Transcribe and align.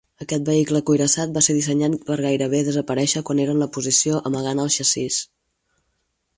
Aquest 0.23 0.45
vehicle 0.51 0.79
cuirassat 0.89 1.35
va 1.35 1.43
ser 1.47 1.55
dissenyat 1.57 1.97
per 2.07 2.17
gairebé 2.25 2.63
desaparèixer 2.71 3.23
quan 3.29 3.45
era 3.45 3.55
en 3.57 3.63
la 3.65 3.71
posició 3.79 4.25
"amagant 4.31 4.67
el 4.67 4.75
xassís". 4.81 5.23